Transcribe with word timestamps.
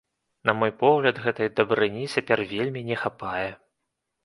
На 0.49 0.53
мой 0.61 0.71
погляд, 0.83 1.19
гэтай 1.25 1.51
дабрыні 1.59 2.03
цяпер 2.15 2.45
вельмі 2.55 2.85
не 2.91 3.01
хапае. 3.05 3.49